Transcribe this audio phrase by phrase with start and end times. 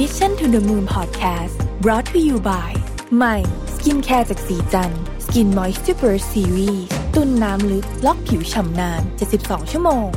[0.00, 2.70] Mission to the Moon Podcast brought to you by
[3.16, 3.36] ใหม่
[3.74, 4.92] skincare จากศรีจัน
[5.24, 9.02] ทร์ Skin Moisture Burst Series ตุนน้ำลึกล็อกผิวฉ่ำนาน
[9.36, 10.08] 72 ชั่วโมง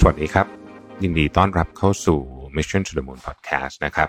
[0.00, 0.46] สวัสดีครับ
[1.02, 2.20] ยินดีต้อนรับเข้าสู่
[2.56, 4.08] Mission to the Moon Podcast นะครับ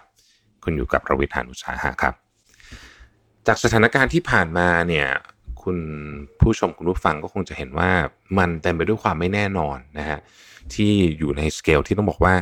[0.64, 2.14] คุณอยู่กับรวิศ หาญอุตสาหะครับ
[3.48, 5.08] จากสถานการณ์ที่ผ่านมาเนี่ย
[5.66, 5.78] คุณ
[6.42, 7.90] ผู้ชมคุณผู้ฟังก็คงจะเห็นว่า
[8.38, 10.20] มันเต็มไปด้วยความไม่แน่นอนนะฮะ
[10.74, 12.36] ที่อยู่ในสเกลที่ต้องบอกว่า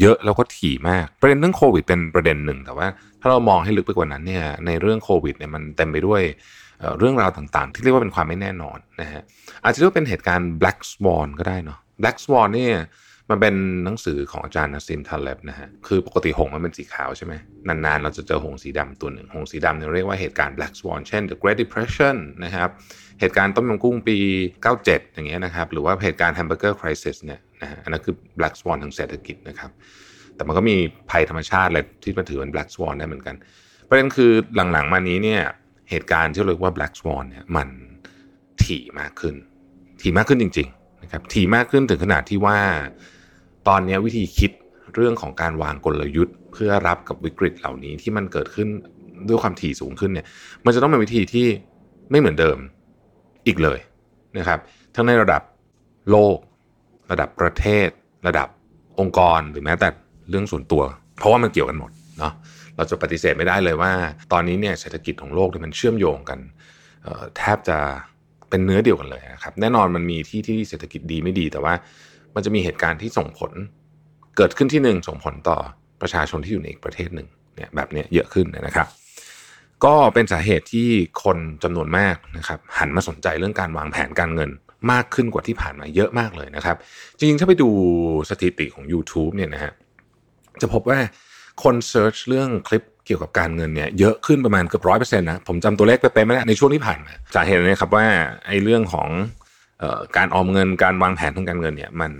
[0.00, 2.86] เยอะแล้วก็ถี่มากประเด็นเรื่องโควิดเป็นประเด็นหนึ่ง แต่ว่า
[3.20, 6.22] ถ้าเรามองให้ลึกไปกว่านั้นเนี่ยในเรื่องโควิดเนี่ยมันเต็มไปด้วย
[6.98, 9.22] เรื่องราวต่างๆ ที่เรียกว่าเป็นความไม่แน่นอนนะฮะ
[9.64, 12.76] อาจจะเรียกว่าเป็นเหตุการณ์ black swan ก็ได้เนาะ black swan เนี่ย
[13.32, 13.54] มันเป็น
[13.84, 17.34] หนังสือของอาจารย์นัสซิมทาเลบนะฮะ คือปกติหงมันเป็นสีขาวใช่ไหม
[17.68, 22.68] นานๆ เราจะเจอหงสีดำตัวหนึ่ง หงส์สีดำเนี่ยเรียกว่าเหตุการณ์ black swan เช่น the great depression นะครับ
[23.20, 24.16] เหตุการณ์ต้มยำกุ้งปี
[24.66, 29.70] 97 อย่างเงี้ยนะครับ หรือว่าเหตุการณ์ hamburger crisis เนี่ยนะฮะ อันนั้นคือ black swan ทางเศรษฐกิจนะครับ
[30.34, 30.76] แต่มันก็มี
[31.10, 33.36] ภัยธรรมชาติอะไรที่มันถือเป็น black swan ได้เหมือนกัน
[33.88, 34.32] ประเด็นคือ
[34.72, 35.42] หลังๆ มานี้เนี่ย
[35.90, 37.68] เหตุการณ์ที่เรียกว่า black swan เนี่ย มัน
[38.64, 39.34] ถี่มากขึ้น
[40.00, 42.58] ถี่มากขึ้นจริง ๆ นะครับ ถี่มากขึ้นถึงขนาดที่ว่า
[43.68, 44.50] ตอนนี้วิธีคิด
[44.94, 48.68] เรื่องของการวางกลยุทธ์ เพื่อรับกับวิกฤตเหล่านี้ที่มันเกิดขึ้น
[49.28, 50.26] ด้วยความถี่สูงขึ้นเนี่ย
[50.64, 51.46] มันจะต้องเป็นวิธีที่
[52.10, 52.58] ไม่เหมือนเดิม
[53.46, 53.78] อีกเลย
[54.38, 54.58] นะครับ
[54.94, 55.42] ทั้งในระดับ
[56.10, 56.36] โลก
[57.10, 57.88] ระดับประเทศ
[58.26, 58.48] ระดับ
[59.00, 59.88] องค์กรหรือแม้แต่
[60.30, 60.82] เรื่องส่วนตัว
[61.16, 62.32] เพราะว่ามันเกี่ยวกันหมดเนาะ
[62.76, 63.92] เราจะปฏิเสธไม่ได้เลยว่า
[64.32, 66.38] ตอนนี้เนี่ยเศรษฐกิจของโลกเนี่ยมันเชื่อมโยงกัน
[67.36, 67.78] แทบจะ
[68.50, 71.74] เป็นเนื้อเดียวกันเลยนะครับแน่นอนมันมีที่ที่เศรษฐกิจดีไม่ดีแต่ว่า
[72.34, 73.52] มันจะมีเหตุการณ์ที่ส่งผล
[74.36, 75.58] เกิดขึ้นที่หนึ่งส่งผลต่อ
[76.02, 78.88] ประชาชนที่อยู่ในอีกประเทศหนึ่งเนี่ยแบบนี้เยอะขึ้นนะครับ
[79.84, 80.88] ก็เป็นสาเหตุที่
[81.24, 84.50] คนจำนวนมากนะครับ หันมาสนใจเรื่องการวางแผนการเงิน
[84.92, 86.76] มากขึ้นกว่าที่ผ่านมาเยอะมากเลยนะครับ
[87.18, 87.68] จริงๆ ถ้าไปดู
[88.30, 89.72] สถิติของ YouTube เนี่ยนะฮะ
[90.60, 90.98] จะพบว่า
[91.62, 98.06] คนเซิร์ชเรื่องคลิปเกี่ยวกับการเงินเนี่ยเยอะขึ้นประมาณเกือบร้อยเปอร์เซ็นต์นะ ผมจำตัวเลขไปเป็นไม่ได้ในช่วงที่ผ่านมาสาเหตุนี้ครับว่า
[98.46, 99.08] ไอ้เรื่องของ
[100.16, 102.12] การออมเงินการวางแผนทางการเงินเนี่ยมัน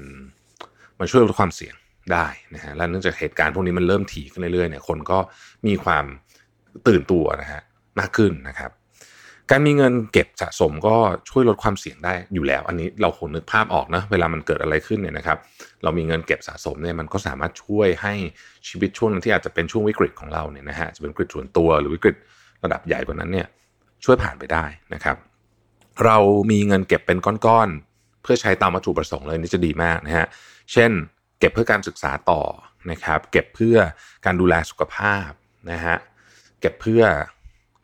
[0.99, 1.75] มันช่วยลดความเสี่ยง
[2.13, 5.19] ได้นะฮะและเนื่องจากเหตุการณ์พวกนี้มันเริ่มถี่ขึ้นเรื่อยๆเนี่ยคนก็
[5.67, 6.05] มีความ
[6.89, 7.63] ตื่นตัวนะฮะ
[7.99, 8.71] มากขึ้นนะครับ
[9.51, 10.97] การมีเงินเก็บสะสมก็
[11.31, 15.39] ช่วยลดความเสี่ยงได้อยู่แล้ว อันนี้เราคงนึกภาพออกนะเวลามันเกิดอะไรขึ้นเนี่ยนะครับ
[15.83, 18.15] เรามีเงินเก็บสะสมเนี่ยมันก็สามารถช่วยให้
[18.69, 22.17] ชีวิตช่วงที่อาจจะเป็นช่วงวิกฤตของเราเนี่ยนะฮะจะเป็นวิกฤตส่วนตัวหรือวิกฤต
[22.65, 23.47] ระดับใหญ่กว่านั้นเนี่ย
[24.05, 25.17] ช่วยผ่านไปได้นะครับ
[26.05, 26.17] เรา
[26.51, 30.27] มีเงินเก็บเป็นก้อนๆ เพื่อใช้ตามวัตถุประสงค์เลยนี่จะดีมากนะฮะ
[30.73, 30.91] เช่น
[31.39, 32.43] เก็บเพื่อการศึกษาต่อ
[32.91, 33.77] นะครับ เก็บเพื่อ
[34.25, 35.29] การดูแลสุขภาพ
[35.71, 35.97] นะฮะ
[36.61, 37.03] เก็บเพื่อ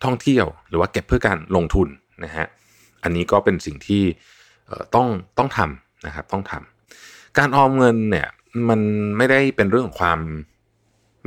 [0.04, 1.88] ท่องเที่ยว หรือว่าเก็บเพื่อการลงทุน
[2.24, 2.46] นะฮะ
[3.02, 4.02] อันนี้ก็เป็นสิ่งที่
[4.94, 5.06] ต้อง
[5.38, 8.28] ต้องทำนะครับ ต้องทำการออมเงินเนี่ย
[8.68, 8.80] มัน
[9.16, 10.20] ไม่ได้เป็นเรื่องของความ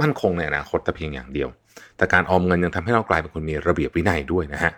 [0.02, 1.50] มั่นคงในอนาคตแต่เพียงอย่างเดียว
[1.98, 4.74] แต่การออมเงินยังทำให้เรากลายเป็นคนมีระเบียบวินัยด้วยนะฮะ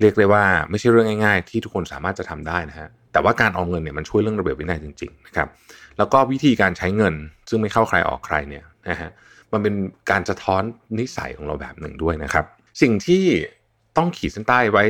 [0.00, 5.48] เรียกได้ว่าไม่ใช่เรื่องง่าย ๆ ที่ทุกคนสามารถจะทำได้นะฮะแต่ว่าการออมเงินเนี่ยมันช่วยเรื่องระเบียบวินัยจริงๆนะครับ
[5.98, 7.14] แล้วก็วิธีการใช้เงิน
[7.48, 9.10] ซึ่งไม่เข้าใครออกใครเนี่ยนะฮะ
[9.52, 9.74] มันเป็น
[10.10, 10.62] การสะท้อน
[10.98, 12.46] นิสัยของเราแบบหนึ่งด้วยนะครับ
[12.82, 13.24] สิ่งที่
[13.96, 14.84] ต้องขีดเส้นใต้ไว้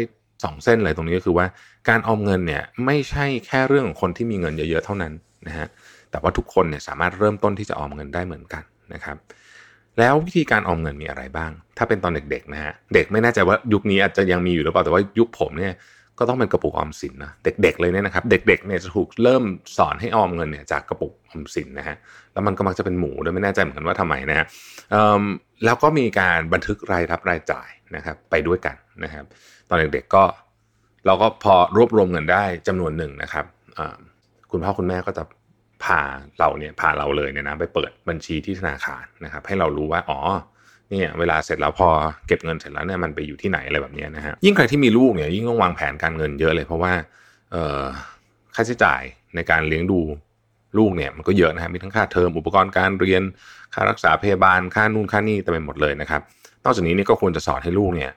[0.45, 1.47] สองเส้นเลยตรงนี้ก็คือว่า
[1.89, 5.13] การออมเงินเนี่ยไม่ใช่แค่เรื่องของคนที่มีเงินเยอะๆเท่านั้น
[5.47, 5.69] นะฮะ
[6.11, 8.63] แต่ว่าทุกคนเนี่ยสามารถเริ่มต้นที่จะออมเงินได้เหมือนกัน
[8.95, 9.17] นะครับ
[9.99, 15.75] แล้ววิธีการออมเงินมีอะไรบ้าง ถ้าเป็นตอนเด็กๆนะฮะ เด็กไม่แน่ใจว่ายุคนี้อาจจะยังมีอยู่หรือเปล่า แต่ว่ายุคผมเนี่ย
[16.19, 19.45] ก็ต้องเป็นกระปุกออมสินนะเด็กๆเลยเนี่ยนะครับ เด็กๆเนี่ยจะถูกเริ่ม
[19.79, 21.97] สอนให้ออมเงินเนี่ยจากกระปุกออมสินนะฮะ
[22.33, 24.47] แล้วมันก็มักจะเป็นหมูด้วยไม่แน่ใจเหมือนกันว่าทำไมนะฮะ
[25.65, 29.25] แล้วก็มีการบันทึกรายรับรายจ่ายนะครับ ไปด้วยกันนะครับ
[29.69, 30.25] ตอนเด็กๆก็
[31.07, 33.45] เราก็พอรวบรวมเงินได้จำนวนหนึ่งนะครับ
[34.51, 35.23] คุณพ่อคุณแม่ก็จะ
[35.85, 36.01] พา
[36.39, 40.21] เราเนี่ยพาเราเลยเนี่ยนะไปเปิดบัญชีที่ธนาคารนะครับ ให้เรารู้ว่าอ๋อ
[40.91, 41.89] เนี่ยเวลาเสร็จแล้วพอ
[42.27, 46.93] เก็บเงินเสร็จแล้วเนี่ยมันไปอยู่ที่ไหนอะไรแบบนี้นะฮะยิ่งใครที่มีลูกเนี่ยยิ่งต้องวางแผนการเงินเยอะเลย เพราะว่า
[47.53, 47.83] เอ่อ
[48.55, 49.03] ค่าใช้จ่าย
[49.35, 50.01] ในการเลี้ยงดู
[50.79, 53.23] ลูกเนี่ยมันก็เยอะนะฮะมีทั้งค่าเทอมอุปกรณ์การเรียน
[53.75, 56.21] ค่ารักษาพยาบาลค่านู่นค่านี่เต็มไปหมดเลยนะครับ
[56.65, 58.11] นอกจากนี้นี่ก็ควรจะสอนให้ลูกเนี่ย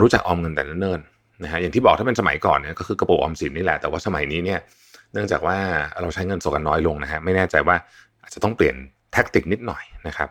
[0.00, 4.60] รู้จักออมเงินแต่เนิ่นๆนะฮะอย่างที่บอกถ้าเป็นสมัยก่อนเนี่ยก็คือกระปุกออมสินนี่แหละแต่ว่าสมัยนี้เนี่ย
[5.12, 5.58] เนื่องจากว่า
[6.00, 7.76] เราใช้เงินสดกันน้อยลงนะฮะไม่แน่ใจว่า
[8.22, 8.76] อาจจะต้องเปลี่ยน
[9.12, 10.28] แท็กติกนิดหน่อยนะครับ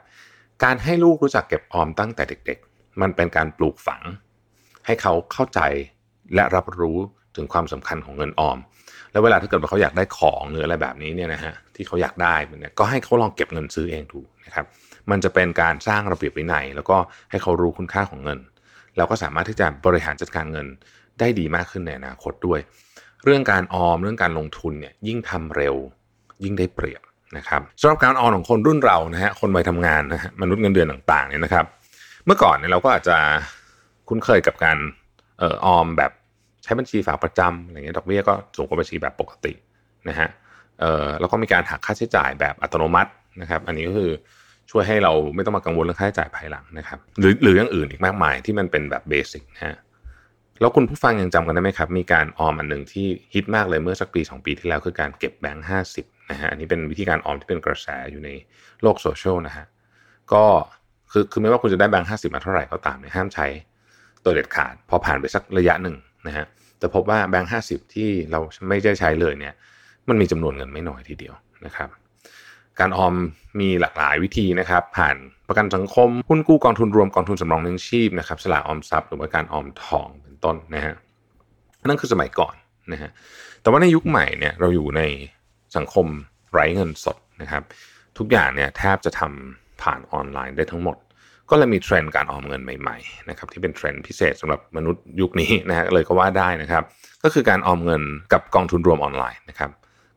[0.63, 4.01] การให้ลูกรู้จักเก็บออมตั้งแต่เด็ก ๆ มันเป็นการปลูกฝัง
[4.85, 5.59] ให้เขาเข้าใจ
[6.35, 6.97] และรับรู้
[7.35, 8.57] ถึงความสำคัญของเงินออม
[9.11, 14.65] แล้วเวลาถ้าเกิดว่าเขาอยากได้ของหรืออะไรแบบนี้เนี่ยนะฮะที่เขาอยากได้เนี่ยก็ให้เขาลองเก็บเงินซื้อเองดูนะครับ
[15.11, 16.97] มันจะเป็นการสร้างระเบียบวินัย แล้วก็
[17.29, 18.39] ให้เขารู้คุณค่าของเงิน
[18.97, 20.67] แล้วก็สามารถที่จะบริหารจัดการเงิน
[21.19, 22.59] ได้ดีมากขึ้นในอนาคตด้วย
[23.25, 25.75] เรื่องการออมเรื่องการลงทุนเนี่ยยิ่งทำเร็ว
[26.43, 27.01] ยิ่งได้เปรียบ
[27.37, 31.65] นะครับสำหรับการออมของคนรุ่นเรานะฮะคนวัยทำงานนะฮะมนุษย์เงินเดือนต่างๆเนี่ยนะครับ
[32.25, 33.17] เมื่อก่อนเนี่ยเราก็อาจจะ
[34.07, 34.77] คุ้นเคยกับการ
[35.39, 36.11] เอ่อออมแบบ
[36.63, 39.53] ใช้บัญชีฝากประจำอะไรเงี้ยดอกเบี้ยก็สูงกว่าบัญชีแบบปกติ
[40.09, 40.29] นะฮะ
[40.79, 44.11] เอ่อแล้วก็มีการหักค่าใช้จ่ายแบบอัตโนมัตินะครับ อันนี้ก็คือ
[44.71, 49.75] ช่วยให้เราไม่ต้องมากังวลเรื่องค่าใช้จ่ายภายหลังนะครับ หรือหรืออย่างอื่นอีกมากมายที่มันเป็นแบบเบสิกนะฮะ
[50.61, 58.29] แล้วคุณผู้ฟังยังจำกันได้ไหมครับ มีการออมอันหนึ่งที่ฮิตมากเลยเมื่อสักปี 2 ปีที่แล้วคือการเก็บแบงค์ห้าสิบนะฮะอันนี้เป็นวิธีการออมที่เป็นกระแสอยู่ใน
[58.81, 59.65] โลกโซเชียลนะฮะ
[60.33, 60.43] ก็
[61.11, 63.47] คือคือไม่ว่าคุณจะได้แบงค์ห้าสิบมาเท่าไหร่ก็ตามเนี่ยห้ามใช้
[64.23, 65.95] ตัวเด็ดขาด พอผ่านไปสักระยะหนึ่ง
[66.27, 66.45] นะฮะ
[66.79, 69.53] แต่พบว่าแบงค์ห้าสิบที่เราไม่ได้ใช้เลยเนี่ย
[70.09, 71.35] มันมีจำนวนเงินไม่น้อยทีเดียว
[71.65, 71.89] นะครับ
[72.79, 73.15] การออม
[73.59, 75.15] มีหลากหลายวิธีนะครับ ผ่าน
[75.47, 80.95] ประกันสังคมหุ้นกู้กองทุนรวมกองทุนสำรองเลี้ยงชีพนะครับสลากออมทรัพย์หรือว่าการออมทองเป็นต้นนะฮะ
[81.87, 82.55] นั่นคือสมัยก่อน
[82.91, 83.09] นะฮะ
[83.61, 85.01] แต่ว่าในยุคใหม่เนี่ยเราอยู่ใน
[85.75, 86.07] สังคม
[86.53, 87.63] ไร้เงินสดนะครับ
[88.17, 90.97] ทุกอย่างเนี่ยแทบจะทำผ่านออนไลน์ได้ทั้งหมด
[91.49, 96.83] ก็เลยมีเทรนด์การออมเงินใหม่ๆนะครับที่เป็นเทรนด์พิเศษสำหรับมนุษย์ยุคนี้นะฮะเลยก็ว่าได้นะครับ
[97.23, 98.03] ก็คือการออมเงิน
[98.33, 99.71] กับกองทุนรวมออนไลน์นะครับ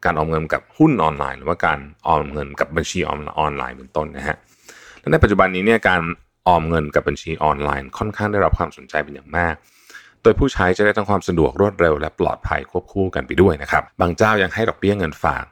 [0.04, 3.12] การออมเงินกับหุ้นออนไลน์ หรือว่าการออมเงินกับบัญชีอ
[3.44, 4.36] อนไลน์เป็นต้นนะฮะ
[5.00, 6.00] และในปัจจุบันนี้เนี่ยการ
[6.48, 9.54] ออมเงินกับบัญชีออนไลน์ ค่อนข้างได้รับความสนใจเป็นอย่างมาก
[10.22, 15.44] โดยผู้ใช้จะได้ทั้งความสะดวกรวดเร็วและปลอดภัยควบคู่กันไปด้วยนะครับ บางเจ้ายังให้ดอกเบี้ยเงินฝาก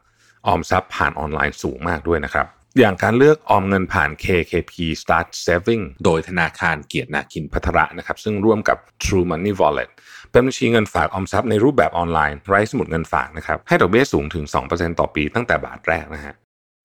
[0.46, 2.46] ออมทรัพย์ผ่านออนไลน์สูงมากด้วยนะครับ
[2.78, 9.90] อย่างการเลือกออมเงินผ่าน KKP Start Saving โดยธนาคารเกียรตินาคินพัทระนะครับ ซึ่งร่วมกับ True Money Wallet
[10.32, 16.34] เป็นบัญชีเงินฝากออมทรัพย์ในรูปแบบออนไลน์ไร้สมุดเงินฝากนะครับให้ดอกเบี้ยสูงถึง 2%ต่อปีตั้งแต่บาทแรกนะฮะ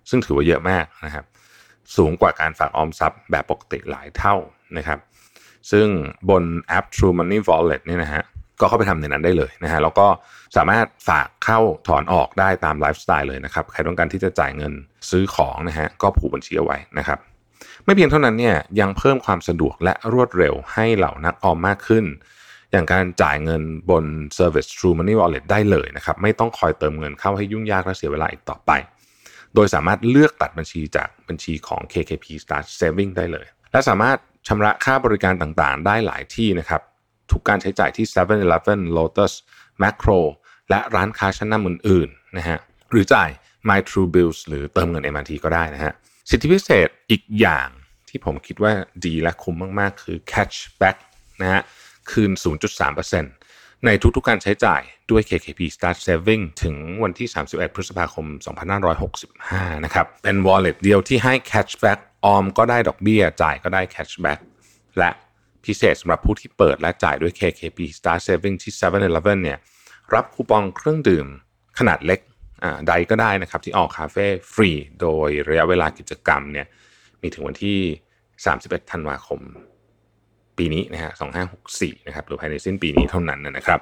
[0.09, 1.25] ซึ่งถือว่าเยอะมากนะครับ
[1.95, 4.35] สูงกว่าการฝากออมทรัพย์แบบปกติหลายเท่า
[4.77, 4.99] นะครับ
[5.71, 5.87] ซึ่ง
[6.29, 8.23] บนแอป True Money Wallet เนี่ยนะฮะ
[8.61, 10.07] ก็เข้าไปทำในนั้นได้เลยนะฮะแล้วก็
[10.55, 14.73] สามารถฝากเข้าถอนออกได้ตามไลฟ์สไตล์เลยนะครับใครต้องการที่จะจ่ายเงิน
[15.09, 17.19] ซื้อของนะฮะก็ผูกบัญชีเอาไว้นะครับ
[17.85, 22.05] ไม่เพียงเท่านั้นเนี่ยยังเพิ่มความสะดวกและรวดเร็วให้เหล่านักออมมากขึ้น
[22.71, 24.05] อย่างการจ่ายเงินบน
[24.37, 28.71] Service True Money Wallet ได้เลยนะครับ ไม่ต้องคอยเติมเงินเข้าให้ยุ่งยากและเสียเวลาอีกต่อไป
[29.55, 34.17] โดยสามารถเลือกตัดบัญชีจากบัญชีของ KKP Start Saving ได้เลย และสามารถ
[34.47, 36.81] ชำระค่าบริการต่างๆ ได้หลายที่นะครับ
[37.31, 39.33] ทุกการใช้จ่ายที่ 7-Eleven, Lotus,
[39.81, 40.19] Macro
[40.69, 42.57] และร้านค้าชั้นนำอื่นๆนะฮะ
[42.91, 43.29] หรือจ่าย
[43.69, 45.93] My True Bills หรือเติมเงิน MRT ก็ได้นะฮะ
[46.29, 47.69] สิทธิพิเศษอีกอย่าง
[48.09, 48.73] ที่ผมคิดว่า
[49.05, 50.97] ดีและคุ้มมาก ๆ คือ Cashback
[51.41, 51.61] นะฮะ
[52.11, 52.31] คืน
[53.07, 54.81] 0.3%ในทุกๆการใช้จ่าย
[55.11, 58.25] ด้วย KKP Start Saving ถึงวันที่ 31 พฤษภาคม
[59.05, 64.39] 2565 นะครับ เป็น wallet เดียวที่ให้ cashback ออมก็ได้ดอกเบี้ย จ่ายก็ได้ cashback
[64.99, 65.11] และ
[65.65, 69.57] พิเศษสำหรับผู้ที่เปิดและจ่ายด้วย KKP Start Saving ที่ 7-Eleven เนี่ย
[70.13, 71.27] รับคูปองเครื่องดื่ม
[71.79, 72.19] ขนาดเล็ก
[72.87, 74.69] ใดก็ได้นะครับ ที่ออกคาเฟ่ฟรี
[75.01, 76.67] โดยระยะเวลากิจกรรมเนี่ย
[77.21, 77.79] มีถึงวันที่
[78.35, 79.41] 31 ธันวาคม
[80.59, 81.11] ปีนี้นะฮะ
[81.59, 83.79] 2564นะครับหรือภายในสิ้นปีนี้เท่านั้นนะครับ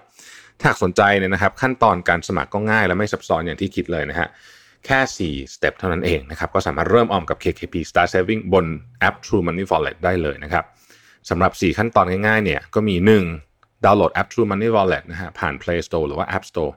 [0.61, 4.27] ถ้าสนใจเนี่ยนะครับ ขั้นตอนการสมัครก็ง่ายและไม่ซับซ้อนอย่างที่คิดเลยนะฮะ
[4.85, 4.99] แค่
[5.45, 8.65] 4สเต็ปเท่านั้นเองนะครับ ก็สามารถเริ่มออมกับ KKP Start Saving บน
[8.99, 10.65] แอป True Money Wallet ได้เลยนะครับ
[11.29, 12.95] สำหรับ 4 ขั้นตอนง่ายๆเนี่ยก็มี
[13.41, 13.85] 1.
[13.85, 16.71] ดาวน์โหลดแอป True Money Wallet นะฮะผ่าน Play Store หรือว่า App Store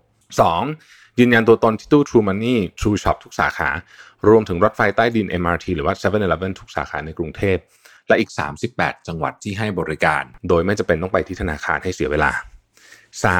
[0.56, 1.18] 2.
[1.18, 3.68] ยืนยันตัวตนที่ตู้ True Money True Shop ทุกสาขา
[4.28, 7.58] รวมถึงรถไฟใต้ดิน MRT หรือว่า 7-Eleven ทุกสาขาในกรุงเทพ
[8.08, 8.30] และอีก
[8.68, 12.30] 38 จังหวัดที่ให้บริการ โดยไม่จำเป็นต้องไปที่ธนาคารให้เสียเวลา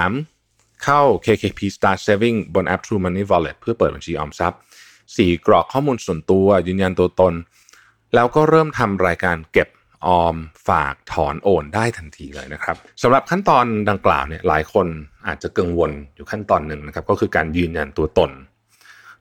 [0.06, 0.84] 3.
[0.84, 4.60] เข้า KKP Start Saving บนแอป True Money Wallet เพื่อเปิดบัญชีออมทรัพย์
[5.02, 5.46] 4.
[5.46, 7.34] กรอกข้อมูลส่วนตัว ยืนยันตัวตน
[8.14, 9.68] แล้วก็เริ่มทำรายการเก็บ
[10.06, 10.37] ออม
[10.68, 14.87] ฝากถอนโอนได้ทันทีเลยนะครับสำหรับขั้นตอนดังกล่าวเนี่ยหลายคน
[15.26, 18.30] อาจจะกังวลอยู่ขั้นตอนหนึ่งนะครับ ก็คือการยืนยันตัวตน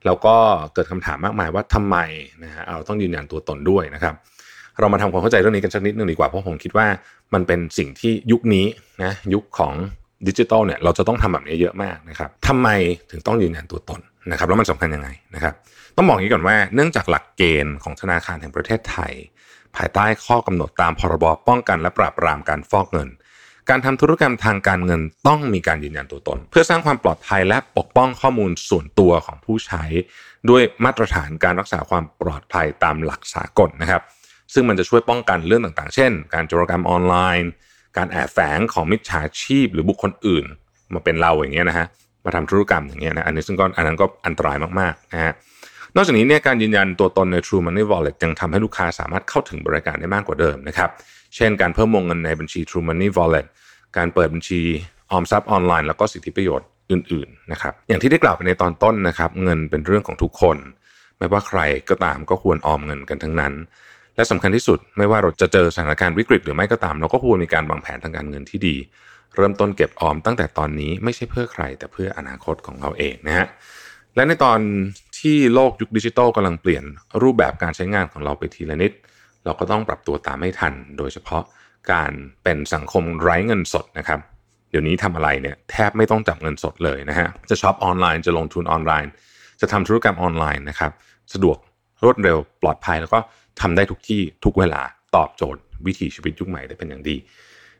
[0.06, 0.36] แล้วก็
[0.74, 1.96] เกิดคำถามมากมายว่าทำไม
[2.44, 4.14] นะฮะเราต้องยืนยันตัวตนด้วยนะครับ
[4.78, 6.86] เรามาทำความเข้าใจเรื่องนี้กันสักนิดนึงดีกว่าเพราะผมคิดว่า
[7.34, 8.66] มันเป็นสิ่งที่ยุคนี้
[9.02, 9.72] นะยุคของ
[10.28, 12.68] ดิจิทัลเนี่ยเราจะต้องทำแบบนี้เยอะมากนะครับทำไม
[13.10, 15.54] ถึงต้องยืนยันตัวตนนะครับแล้วมันสำคัญยังไงนะครับ
[15.96, 19.12] ต้องบอกอย่างนี้ก่อนว่าเนื่องจากหลักเกณฑ์ของธนาคารแห่งประเทศไทย
[19.76, 23.08] ภายใต้ข้อกำหนดตามพรบป้องกันและปราบปรามการฟอกเงิน
[23.68, 29.84] การทำธุรกรรมทางการเงินต้องมีการยืนยันตัวตน เพื่อสร้างความปลอดภัยและปกป้องข้อมูลส่วนตัวของผู้ใช้
[30.50, 34.02] ด้วยมาตรฐานการรักษาความปลอดภัยตามหลักสากลนะครับ
[34.54, 37.50] ซึ่งมันจะช่วยป้องกันเรื่องต่างๆ เช่น การโจรกรรมออนไลน์
[37.96, 40.44] การแอบแฝงของมิจฉาชีพ หรือบุคคลอื่น
[40.94, 41.86] มาเป็นเราอย่างเงี้ยนะฮะ
[42.24, 45.32] มาทำธุรกรรมอย่างเงี้ยนะอันนี้ซึ่งก็อันนั้นก็อันตรายมากๆนะฮะ
[45.94, 50.90] นอกจากนี้เนี่ยการยืนยันตัวตนใน True Money Wallet ยังทำให้ลูกค้าสามารถเข้าถึงบริการได้มากกว่าเดิมนะครับ
[51.36, 53.46] เช่นการเพิ่มวงเงินในบัญชี True Money Wallet
[53.96, 54.60] การเปิดบัญชี
[55.10, 60.56] ออมทรัพย์ออนไลน์แล้วก็สิทธิประโยชน์อื่นๆนะครับอย่างที่ได้กล่าวไปในตอนต้นนะครับเงินเป็นเรื่องของทุกคน
[61.18, 63.52] ไม่ว่าใครก็ตามก็ควรออมเงินกันทั้งนั้น
[64.18, 68.76] และสำคัญที่สุดไม่ว่าเราจะเจอสถานการณ์วิกฤตหรือไม่ก็ตาม เราก็ควรมีการวางแผนทางการเงินที่ดี
[69.36, 73.46] เริ่มต้นเก็บออมตั้งแต่ตอนนี้ไม่ใช่เพื่อใคร แต่เพื่ออนาคตของเราเองนะฮะ
[74.16, 74.58] และในตอน
[75.18, 76.84] ที่โลกยุคดิจิทัลกำลังเปลี่ยน
[77.22, 78.92] รูปแบบการใช้งานของเราไปทีละนิด
[79.44, 81.42] เราก็ต้องปรับตัวตามไม่ทัน โดยเฉพาะ
[81.92, 82.12] การ
[82.44, 84.20] เป็นสังคมไร้เงินสดนะครับ
[84.70, 89.10] เดี๋ยวนี้ทำอะไรเนี่ยแทบไม่ต้องจับเงินสดเลยนะฮะจะช็อปออนไลน์จะลงทุนออนไลน์
[89.60, 90.92] จะทำธุรกรรมออนไลน์นะครับ
[91.32, 91.56] สะดวก
[92.04, 93.18] รวดเร็วปลอดภัยแล้วก็
[93.60, 94.82] ทำได้ทุกที่ทุกเวลา
[95.16, 97.16] ตอบโจทย์ วิถีชีวิตยุคใหม่ได้เป็นอย่างดี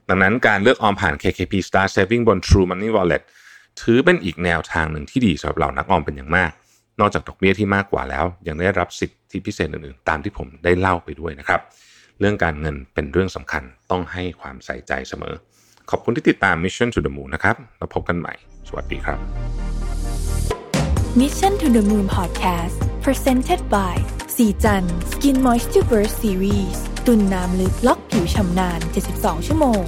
[0.09, 3.23] ดังนั้นการเลือกออมผ่าน KKP Star Saving บน True Money Wallet
[3.81, 6.51] ถือเป็นอีกแนวทางหนึ่งที่ดีสำหรับเรานักออมเป็นอย่างมาก
[7.01, 11.61] นอกจากดอกเบี้ยที่มากกว่าแล้ว ยังได้รับสิทธิพิเศษอื่นๆ ตามที่ผมได้เล่าไปด้วยนะครับ
[12.21, 15.35] เรื่องการเงินเป็นเรื่องสำคัญต้องให้ความใส่ใจเสมอ
[15.91, 18.35] ขอบคุณที่ติดตาม Mission to the Moon นะครับแล้วพบกันใหม่
[18.69, 19.19] สวัสดีครับ
[21.21, 23.95] Mission to the Moon Podcast Presented by
[24.43, 28.81] ศรีจันทร์ Skin Moisture Burst Series ตุนน้ำลึกล็อกผิวฉ่ำนาน
[29.13, 29.83] 72 ชั่วโมง